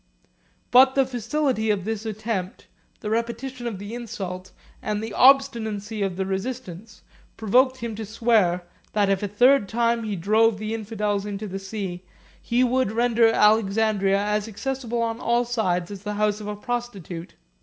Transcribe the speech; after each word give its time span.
But 0.71 0.95
the 0.95 1.05
facility 1.05 1.69
of 1.69 1.85
the 1.85 2.09
attempt, 2.09 2.65
the 3.01 3.11
repetition 3.11 3.67
of 3.67 3.77
the 3.77 3.93
insult, 3.93 4.51
and 4.81 4.99
the 4.99 5.13
obstinacy 5.13 6.01
of 6.01 6.15
the 6.15 6.25
resistance, 6.25 7.03
provoked 7.37 7.77
him 7.81 7.93
to 7.97 8.03
swear, 8.07 8.63
that 8.93 9.09
if 9.11 9.21
a 9.21 9.27
third 9.27 9.69
time 9.69 10.03
he 10.03 10.15
drove 10.15 10.57
the 10.57 10.73
infidels 10.73 11.23
into 11.27 11.45
the 11.47 11.59
sea, 11.59 12.01
he 12.41 12.63
would 12.63 12.91
render 12.91 13.27
Alexandria 13.27 14.17
as 14.17 14.47
accessible 14.47 15.03
on 15.03 15.19
all 15.19 15.45
sides 15.45 15.91
as 15.91 16.01
the 16.01 16.13
house 16.15 16.41
of 16.41 16.47
a 16.47 16.55
prostitute. 16.55 17.35